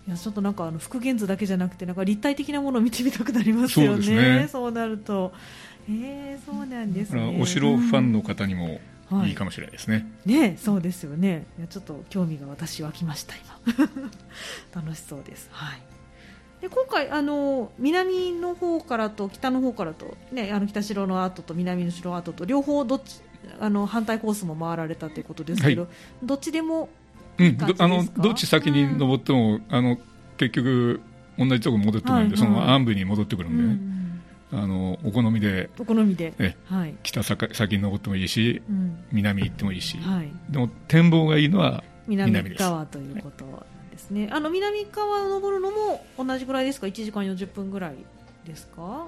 [0.10, 5.32] いやちょっとなんかあの復元図だけじゃなくてなんか立体的なものを見てみたくなりますよねそうねそうなると
[5.88, 8.80] えー、そうなんですねお城ファンの方にも、
[9.26, 10.06] いいかもしれないですね。
[10.26, 11.48] はい、ね、そうですよね。
[11.58, 14.12] いやちょっと興味が私湧きました今。
[14.82, 15.50] 楽しそうです。
[15.52, 15.82] はい。
[16.62, 23.22] で今回あの南の方からと北の方からとねあの北城の後と南の城跡と両方どっち
[23.60, 26.90] あの反対コースも回られたということですけど、はい、どっちでも
[27.40, 29.98] うん、あのどっち先に登っても、うん、あの
[30.38, 31.02] 結局
[31.38, 32.30] 同じところ戻ってくるんで、はい。
[32.30, 33.70] はい、その暗部に戻ってくるんでね。
[33.70, 34.00] うん
[34.52, 35.70] あのお好みで。
[35.78, 36.34] お好みで、
[36.66, 43.46] はい、北先に登ってもいいし、うん、南行ってもいいし、はい、でも展望がいいのは南側ということ
[43.92, 47.96] ですね、あの南側を登るのも同じぐらいですか？1時間40分ぐらい
[48.44, 49.06] ですか？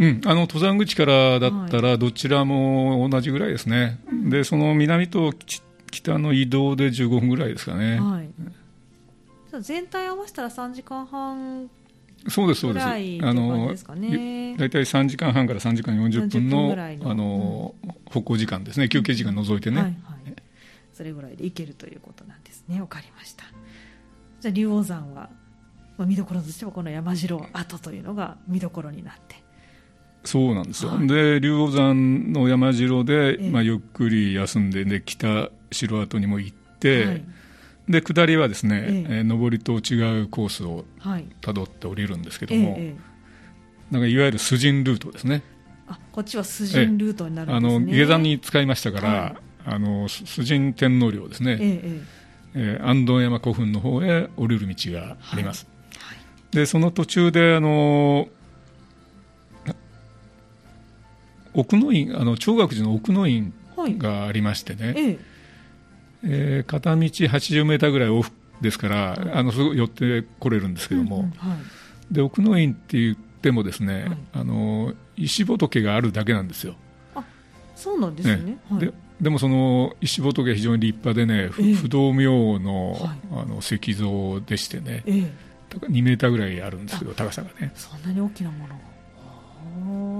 [0.00, 5.32] うん、あの登山口からだったらどちらも同じぐらいですね、はい、でその南と
[5.90, 11.70] 北の移動で15分ぐらいですかね、はい、全体合わせたら3時間半
[12.26, 12.86] そうですそうです。
[12.86, 12.90] あ
[13.32, 16.74] の大体3時間半から3時間40分の
[17.08, 17.74] あの、
[18.06, 18.88] 歩行時間ですね。
[18.88, 20.34] 休憩時間除いてね、はいはい、
[20.92, 22.80] それぐらいで行けるということなんですね。
[22.80, 23.44] わかりました。
[24.40, 25.30] じゃあ竜王山は、
[25.96, 29.36] まあ、見どころとしてはこの山城跡というのが見どころになって。
[30.24, 30.90] そうなんですよ。
[30.90, 37.22] はい、で竜王山の山城で、まあゆっくり休んでで北城跡にも行って。
[37.88, 39.20] で下りはですね、ええ。
[39.22, 40.84] ー、上りと違うコースを
[41.40, 42.96] たどって降りるんですけども、ええ、
[43.90, 45.42] なんかいわゆるスジンルートですね。
[45.86, 52.00] あこっちはスジンルートになるんですね、あの下山に使いましたから、はい、あのスジン天皇陵ですね、ええ
[52.54, 56.16] えー、安藤山古墳の方へ降りる道があります、はい。
[56.18, 58.28] はい、でその途中であの
[61.54, 65.37] 奥の院あの長岳寺の奥の院がありましてね、ええ
[66.24, 71.54] えー、片道80メーターぐらい往復ですから、あのすぐ寄ってこれるんですけども、うんうんは
[72.10, 76.74] い、で奥の院って言ってもですね、はい、あの石仏があるだけなんですよ。
[77.14, 77.24] あ
[77.76, 78.58] そうなんですね、ね。
[78.70, 82.96] はい、ででもその石仏非常に立派でね、えー、不動明の,、
[83.32, 85.30] あの石像でしてね、えー、
[85.70, 87.72] 2メーターぐらいあるんですけど高さがね。
[87.74, 88.74] そんなに大きなもの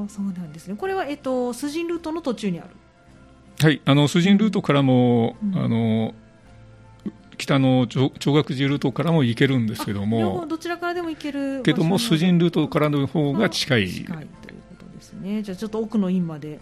[0.08, 0.76] そうなんですね。
[0.76, 2.70] これは、えっと、スジンルートの途中にある
[3.60, 6.14] はいあのスジンルートからも、うん、あの
[7.38, 13.88] 北の長岳寺ルートからも行けるんですけどもどちらからでも行けるけどもスジンルートからの方が近い。
[13.88, 14.26] 近いという
[14.68, 15.42] ことですね。
[15.42, 16.58] じゃあちょっと奥の院まで。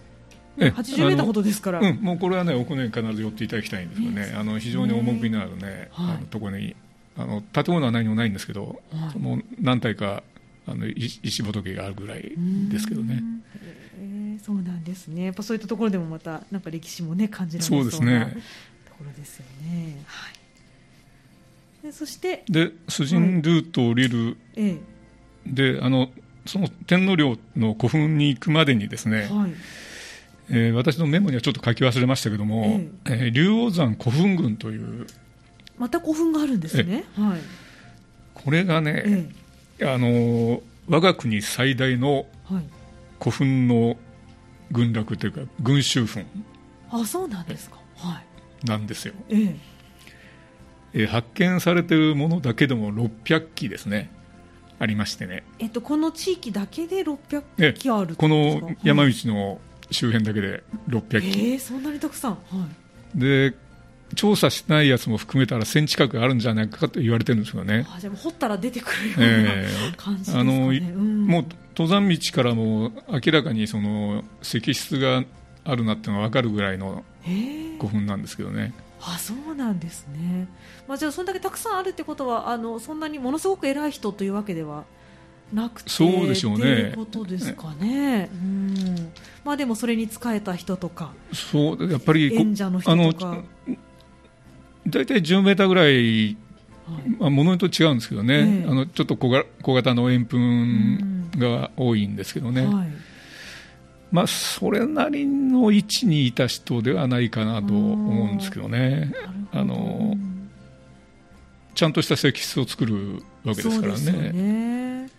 [0.58, 6.74] 80メーターほどですから、うん、もうこれはね奥の院必ず寄っていただきたいんですよね、あの非常に趣のあるね、はい、あのところに
[7.18, 10.22] あの建物は何もないんですけど、はい、その何体か
[10.66, 12.32] あの石仏があるぐらい
[12.70, 13.22] ですけどね。
[14.44, 15.24] そうなんですね。
[15.24, 20.02] やっぱそういったところでもまたなんか歴史もね感じられそうなところですよね。
[20.06, 20.30] は
[21.82, 21.86] い。
[21.86, 24.80] でそしてでスジンルートを降りる、はい、
[25.46, 26.10] であの
[26.46, 29.28] その天皇陵の古墳に行くまでにですね。
[29.30, 29.52] はい。
[30.48, 33.12] えー、私のメモにはちょっと書き忘れましたけども、ええ。
[33.24, 35.06] えー、竜王山古墳群という
[35.78, 37.40] また古墳があるんですね、はい、
[38.34, 39.28] これがね、
[39.82, 42.26] あの我が国最大の
[43.18, 43.96] 古墳の
[44.70, 46.26] 群落というか群衆墳。
[46.90, 48.20] あそうなんですか、は
[48.62, 49.56] い、なんですよ、ええ。
[50.92, 54.10] えー、発見されているものだけでも600基ですね。
[54.78, 59.58] ありましてね、えっと、この地域だけで600基あるこの山道の
[59.90, 62.38] 周辺だけで600基、えー、そんなにたくさん、は
[63.16, 63.54] い、で
[64.14, 67.86] 調査しないやつも含めたら1000近くあるんじゃないかと言われてるんですよね。
[67.94, 69.42] あじゃ掘ったら出てくるよう
[69.90, 71.44] な感じですかね、えー、あの、うん、もう
[71.76, 75.24] 登山道からも明らかにその石室が
[75.64, 78.72] あるなってのが分かるぐらいの古墳なんですけどね。
[79.00, 80.48] あそうなんですね、
[80.88, 84.84] まあ、じゃあそれだけたくさんあるってことはあのそんなにものすごく偉い人というわけでは
[85.52, 86.66] なくてそうでしょうね。
[86.66, 88.28] いうことですかね。
[88.32, 89.12] うん。
[89.44, 93.42] まあでもそれに仕えた人とか、そうやっぱり演者の人とか、
[94.88, 96.36] 大体10メーターぐらい、
[97.18, 102.88] まあ、ものにと違うんですけどね、あのちょっと小小型の円墳が多いんですけどね、はい、
[104.12, 109.12] まあ、それなりの位置にいた人ではないかなと思うんですけどね。
[109.52, 110.16] あの
[111.74, 115.10] ちゃんとした石室を作るわけですからね。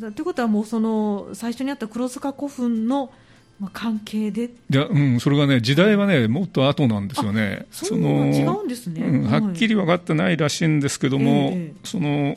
[0.00, 3.12] ということはもうその最初にあった黒塚古墳の
[3.60, 4.44] まあ、関係で。
[4.44, 7.66] いや、うん、それがね時代はねもっと後なんですよね。
[7.70, 12.36] その違うんですね、うん、はっきり分かってないらしいんですけども、えー、その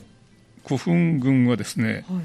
[0.66, 2.22] 古墳群はですね、は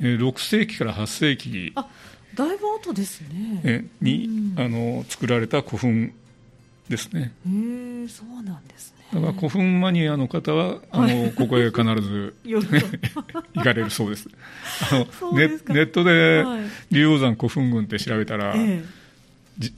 [0.00, 1.88] い、6世紀から8世紀あ
[2.34, 3.86] だいぶ後ですね。
[4.00, 6.12] に、あの作られた古墳
[6.88, 7.32] ですね。
[7.46, 7.50] へ
[8.04, 14.28] えそうなんですねだから古墳マニアの方はあの、ここへ必ず 行かれるそうです。
[14.92, 16.44] あのネネットで
[16.90, 18.84] 竜王山古墳群って調べたら、ええ。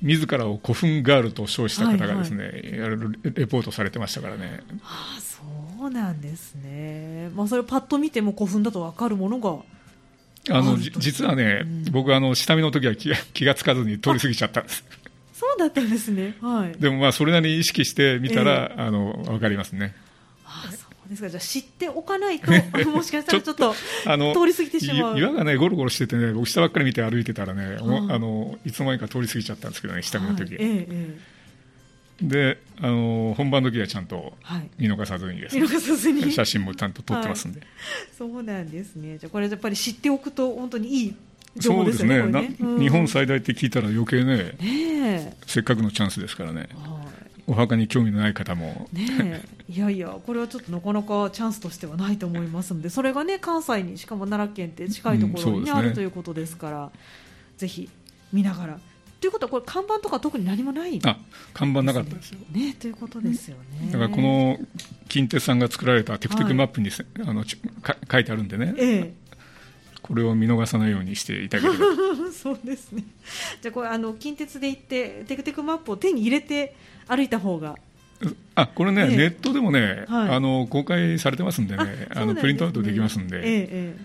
[0.00, 2.98] 自らを古墳ガールと称した方がですね、はいはい、
[3.34, 4.60] レポートされてましたからね。
[4.82, 9.58] ああそうなんですね、まあ、それパッと見ても古墳だと分かるものが
[10.48, 14.84] あの実はね、うん、僕あの下見の時は気が気がつかずに通り過ぎちゃったんです。
[15.56, 16.36] そうだったんですね。
[16.40, 16.80] はい。
[16.80, 19.94] でもまあそれなりに意識してみたら、えー、あのわかりますね。
[20.44, 21.28] あそうですか。
[21.30, 22.50] じゃあ知っておかないと
[22.90, 23.74] もしかしたらちょっと
[24.06, 25.18] あの通り過ぎてしまう。
[25.18, 30.56] 岩がねゴロゴロしててね、僕下ばっかり見て歩いてたらね、あのいつの間にか通り過ぎちゃったんですけどね、下見の時。
[30.56, 31.18] はい、え
[32.20, 34.32] であの本番の時はちゃんと
[34.78, 37.68] 見逃さずにです、ね、見逃さずに写真もちゃんと撮ってますんで、はい、
[38.16, 41.16] そうなんですねじゃこれやっぱり知っておくと本当にいい
[41.60, 47.06] そうですね、ねうん、日本最大って聞いたら余計ね、ねせっかくのチャンスですからね、はい、
[47.46, 56.90] お墓に興味のない方も、ね、いやいや、これはちょっとなかなかチャンスとしてはないと思いますので、それがね、関西に、しかも奈良県って近いところに、ねうんね、あるということですから、
[57.56, 57.88] ぜひ
[58.32, 58.80] 見ながら。
[59.20, 61.18] ということは、これ、看板とか特に何もない、あ
[61.54, 62.38] 看板なかったですよ。
[62.52, 63.90] ね、ということですよね。
[63.90, 64.58] だからこの
[65.08, 69.14] 近鉄さんが作られたテクテクマップに、はい、あの書いてあるんでね、ええ、
[70.06, 71.86] これを見逃さないようにしていただければ。
[72.32, 73.04] そうですね。
[73.60, 76.74] じゃあこれあの近鉄で行ってテクテクマップを手に入れて
[77.08, 77.76] 歩いた方が。
[78.54, 82.08] あこれね、ええ、ネットでもね、はい、あの公開されてますんでね。
[82.14, 83.40] あのプリントアウトできますんで、え
[83.70, 83.96] え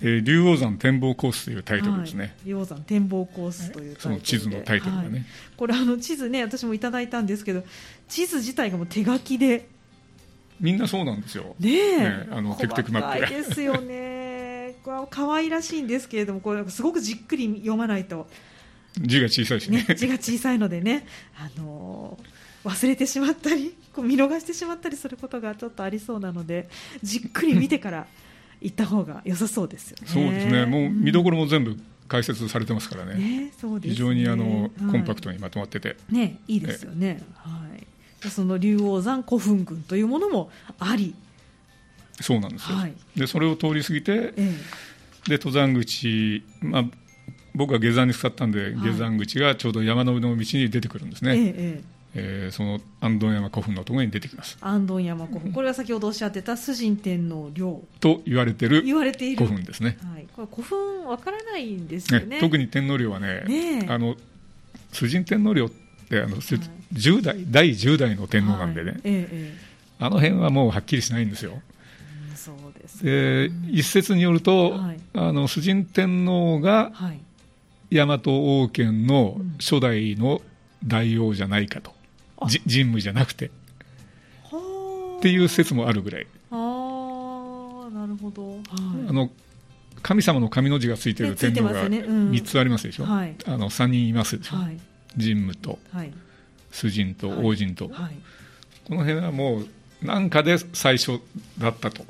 [0.00, 5.24] えー、竜王山展望コースというタイトルですね、はい、竜王山展望コースというその地図のタイトルがね、はい、
[5.56, 7.64] これあの地図ね私もいただいたんですけど
[8.08, 9.68] 地図自体がもう手書きで。
[10.60, 11.54] みんなそうなんですよ。
[11.60, 14.27] ねえ、ね、あのテクテクマップですよね
[14.88, 18.26] これは可愛らしいんですけれどもこれすごくじっくり読まないと。
[18.98, 26.70] 字が小さいしね、ね、字が小さいのでね、あのー、忘れてしまったりこう見逃してしまったりすることがちょっとありそうなので
[27.02, 28.06] じっくり見てから
[28.62, 30.06] 行った方が良さそうですよね。
[30.06, 30.64] そうですね。
[30.64, 31.76] もう見どころも全部
[32.08, 37.20] 解説されてますからね、ねそうです、ね、非常にあの、はい、コンパクトにまとまってて、ね、いいですよね。
[37.34, 41.14] はい、その竜王山古墳群というものもあり
[42.20, 46.84] そうなんですよ、はい、でそれを通り過ぎて、ええ、で登山口、まあ、
[47.54, 51.36] 僕は下山に使ったんで、下山口がちょうど山の上の道に出てくるんですね。
[51.36, 54.56] えええー、その安藤山古墳のところに出てきます。
[54.60, 57.82] 安藤山古墳、これは先ほどおっしゃってた崇神天皇陵。
[58.00, 64.16] と言われてる古墳ですね、はい、これ古墳わからないんですよね、ね、特に天皇陵はねねあの
[64.92, 65.70] 崇神天皇陵っ
[66.08, 69.00] てあの、はい、10代第10代の天皇なんでね、はい。
[69.04, 69.54] ええ、
[69.98, 71.60] あの辺はもうはっきりしないんですよ
[73.02, 76.92] で一説によると、はい、あの崇神天皇が
[77.90, 80.40] 大和王権の初代の
[80.84, 81.92] 大王じゃないかと、
[82.40, 83.50] うん、神武じゃなくて。
[85.18, 86.26] っていう説もあるぐらい。
[86.50, 88.60] あなるほど、はい、
[89.08, 89.30] あの
[90.02, 94.78] 神様の神の字がついている天皇が3つありますでしょ、ねうんはい、あの3人いますでしょ、はい、
[95.18, 96.12] 神武と、はい、
[96.70, 98.16] 崇神と王神と、はい、
[98.86, 99.68] この辺はもう
[100.02, 101.20] 何かで最初
[101.58, 102.04] だったと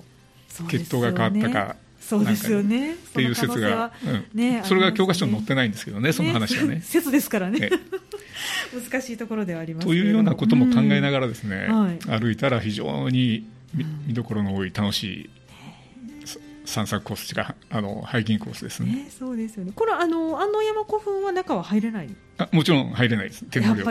[0.64, 1.76] 血統が変わったか。
[2.00, 2.94] そうですよね。
[2.94, 3.92] っていう説が、
[4.32, 6.80] ね、それが教科書に載ってないんですけどね、その話はね。
[6.82, 7.70] 説ですからね。
[8.90, 11.68] 難しいところではありますというようなことも考えながらですね、
[12.06, 13.46] 歩いたら非常に
[14.06, 15.30] 見どころの多い楽しい
[16.64, 19.08] 散策コースがあのハイキングコースですね。
[19.10, 19.72] そうですよね。
[19.74, 22.08] これあの安納山古墳は中は入れない？
[22.38, 23.44] あもちろん入れないです。
[23.46, 23.84] 天皇陵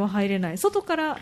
[0.00, 0.58] は入れない。
[0.58, 1.18] 外から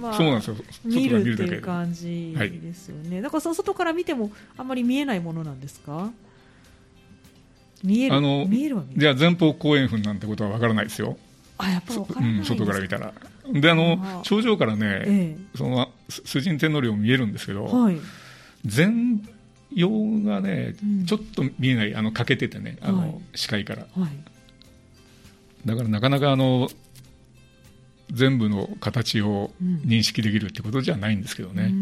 [0.00, 0.56] まあ、そうなんですよ。
[0.84, 6.10] 見るっていう感じですよね、はい、だからそ外から見てもあんまり見えないものなんですか？
[7.82, 11.18] 見えるあの見えるじゃあ前方後円墳なんてことはわからないですよ。
[11.58, 13.12] あやっぱ分からない、うん、外から見たら。
[13.52, 17.98] であの頂上からね、ええ、その崇神天皇陵見えるんですけど、はい、
[18.64, 19.22] 全
[19.72, 19.90] 容
[20.24, 24.10] がね、うん、ちょっと見えないあの欠けててねあの、はい、視界から、はい、
[25.66, 26.70] だからなかなかあの
[28.14, 31.72] 全部の形を認識できるってことじゃないんですけどね。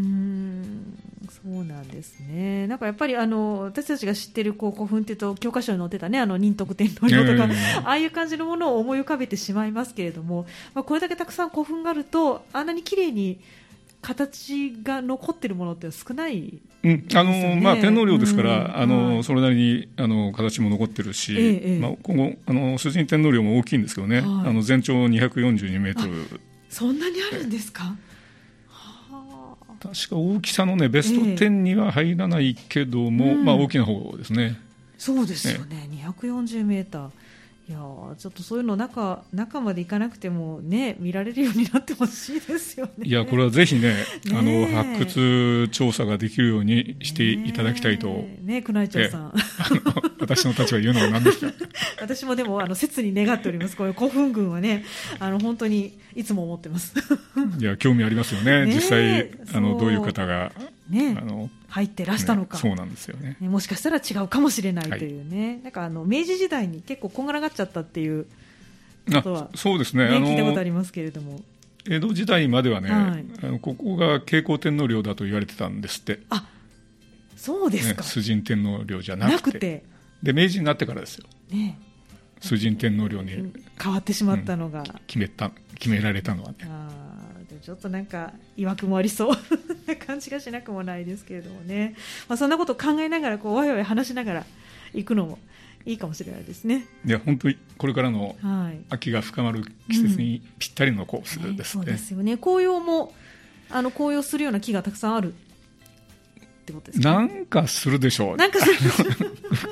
[1.43, 2.67] そうなんですね。
[2.67, 6.19] なんかやっぱりあの私たちが知ってるこう古墳っていうと教科書に載ってたね。
[6.19, 7.49] あの仁徳天皇陵とか、
[7.85, 13.39] ああいう感じのものを思い浮かべてしまいますけれども、まあこれだけたくさん古墳があるとあんなに綺麗に
[14.03, 26.39] 形が残ってるものって少ない、うん、あのまあ天皇陵ですから、うん、あの、はい、それなりにあの形も残ってるし、ええ、まあ今後あの主人天皇陵も大きいんですけどね、はい、あの全長242メートル。
[26.69, 27.95] そんなにあるんですか？
[29.79, 34.59] 確か大きさのねベスト10には入らないけども、えー、まあ大きな方ですね。
[34.97, 35.87] そうですよね。
[35.87, 37.11] ね240メーター。
[37.69, 37.77] いや
[38.17, 43.07] ちょっとそういうの中中まで行かなくてもね見られるようになってほしいですよね。
[43.07, 43.95] いやこれはぜひね
[44.31, 48.07] あの発掘調査ができるようにしていただきたいと。
[48.07, 49.33] ねね宮内庁さん。
[50.19, 51.53] 私の立場言うのは何ですか。
[52.01, 53.77] 私もでもあの切に願っております。
[53.77, 54.83] こういう古墳群はね
[55.19, 56.93] あの本当にいつも思ってます。
[57.59, 58.65] いや興味ありますよね。
[58.65, 60.51] ね実際あのどういう方が
[60.89, 63.37] ね、あの入ってらしたのか、ね、そうなんですよね。
[63.39, 68.25] もしかしたら違うかもしれないというね、はい、なんかあの明治時代に結構こんがらがっちゃったっていう
[69.13, 71.41] ことは、そうですね、ね、聞いたことありますけれども。
[71.89, 76.19] 江戸時代まではね、はい、あのここが慶光天皇陵だと言われてたんですって。
[76.29, 76.47] あ
[77.35, 79.83] そうですか、ね、崇神天皇陵じゃなくて。
[80.23, 81.77] で明治になってからですよ、ね、
[82.39, 86.57] 崇神天皇陵に変わってしまったのが、うん、決めた決められたのはね
[87.63, 89.37] ちょっとなんかいわくもありそう。
[89.87, 91.95] な感じがしなくもないですけれどもね、
[92.27, 94.45] まあ、そんなことを考えながらこうわいわい話しながら
[94.93, 95.39] 行くのも
[95.85, 96.85] いいかもしれないですね。
[97.05, 98.35] いや本当にこれからの
[98.89, 102.37] 秋が深まる季節にぴったりのコースですね、うんね、そうですよね。
[102.37, 103.13] 紅葉も
[103.69, 105.35] あの紅葉するような木がたくさんあるっ
[106.65, 108.35] てことですか、なんかするでしょう。
[108.35, 108.79] なんかする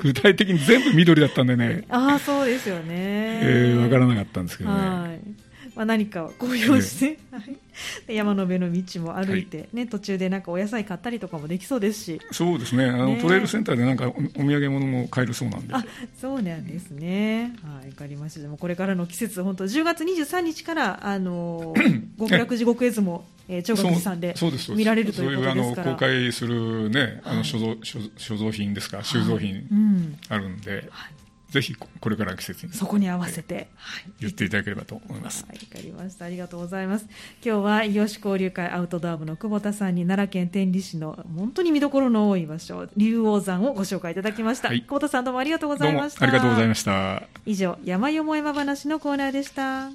[0.02, 1.84] 具体的に全部緑だったんでね。
[1.90, 2.84] ああ、そうですよね。
[2.88, 4.76] ええー、わからなかったんですけどね。
[4.76, 5.41] はい
[5.74, 7.38] まあ、何かを公表して、は
[8.08, 12.20] い、山の上の道も歩いて、ね、途中でなんかお野菜買ったりとかもできそうですし。
[12.30, 12.84] そうですね。
[12.86, 15.74] あの、ね、トレイルセンターでなんかお土産物も買えるそうなんで。
[15.74, 15.84] あ
[16.20, 18.40] そうなんですね、はい、分かりました。
[18.40, 21.74] でもこれからの季節本当10月23日からあの
[22.18, 24.34] 極楽地獄絵図もえー、長岳寺さんで
[24.76, 25.92] 見られるということですから。
[25.92, 29.68] 公開する、ね、あの所蔵、はい、所蔵品ですか収蔵品
[30.28, 31.21] あるんで、はい
[31.52, 35.42] ぜひこれから季節にそこに合わせて、はい、言っていただければと思います。
[35.42, 36.24] わ、はい、かりました。
[36.24, 37.06] ありがとうございます。
[37.44, 44.68] 今日は異業種交流会アウトドア部の久保田さんに奈良県天理市の本当に見どころの多い場所、竜王山をご紹介いただきました。
[44.68, 46.22] はい、久保田さんどうもありがとうございました。
[46.22, 47.22] ありがとうございました。
[47.44, 49.90] 以上、山よも山話のコーナーでした。